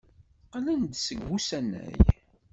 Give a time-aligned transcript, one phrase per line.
[0.45, 1.95] Qqlent-d seg usanay.